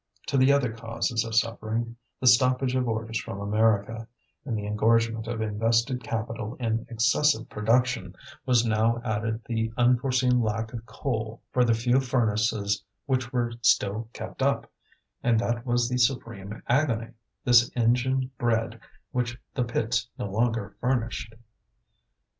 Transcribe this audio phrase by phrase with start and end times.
[0.29, 4.07] To the other causes of suffering the stoppage of orders from America,
[4.45, 10.73] and the engorgement of invested capital in excessive production was now added the unforeseen lack
[10.73, 14.71] of coal for the few furnaces which were still kept up;
[15.21, 17.11] and that was the supreme agony,
[17.45, 18.79] this engine bread
[19.11, 21.35] which the pits no longer furnished.